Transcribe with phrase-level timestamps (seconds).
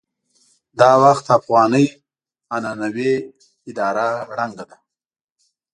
[0.79, 1.85] دا وخت افغاني
[2.53, 3.13] عنعنوي
[3.69, 4.77] اداره ړنګه ده.